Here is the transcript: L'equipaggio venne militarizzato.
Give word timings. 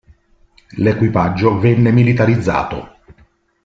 L'equipaggio 0.77 1.59
venne 1.59 1.91
militarizzato. 1.91 2.95